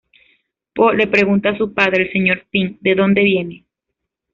Po 0.73 0.93
le 0.93 1.05
pregunta 1.05 1.49
a 1.49 1.57
su 1.59 1.75
padre, 1.75 2.01
el 2.05 2.11
señor 2.11 2.47
Ping, 2.49 2.75
de 2.81 2.95
dónde 2.95 3.21
viene. 3.21 3.65